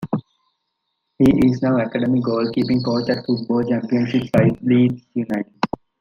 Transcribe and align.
He 1.19 1.27
is 1.45 1.61
now 1.61 1.77
academy 1.77 2.21
goalkeeping 2.23 2.83
coach 2.83 3.07
at 3.11 3.23
Football 3.23 3.61
Championship 3.69 4.23
side 4.35 4.57
Leeds 4.63 5.03
United. 5.13 5.53